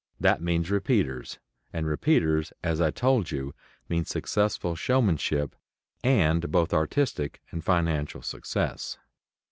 [0.19, 1.37] That means "repeaters,"
[1.71, 3.53] and repeaters, as I told you,
[3.87, 5.55] mean successful showmanship,
[6.03, 8.97] and both artistic and financial success.